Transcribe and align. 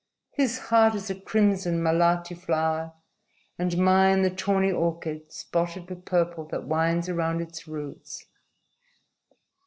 His 0.31 0.57
heart 0.57 0.95
is 0.95 1.11
a 1.11 1.13
crimson 1.13 1.83
malati 1.83 2.33
flower, 2.33 2.93
and 3.59 3.77
mine 3.77 4.23
the 4.23 4.31
tawny 4.31 4.71
orchid 4.71 5.31
spotted 5.31 5.87
with 5.91 6.05
purple 6.05 6.43
that 6.45 6.63
winds 6.65 7.07
around 7.07 7.39
its 7.39 7.67
roots." 7.67 8.25